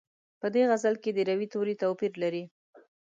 په 0.39 0.47
دې 0.53 0.63
غزل 0.69 0.95
کې 1.03 1.11
د 1.13 1.19
روي 1.29 1.47
توري 1.53 1.75
توپیر 1.81 2.13
لري. 2.23 2.43